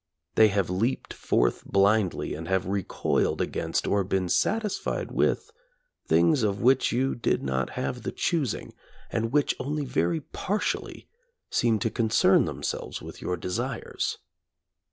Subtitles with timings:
[0.33, 5.51] They have leaped forth blindly and have recoiled against or been satisfied with
[6.07, 8.73] things of which you did not have the choosing,
[9.11, 11.07] and which only very partially
[11.51, 14.17] seem to concern themselves with your desires.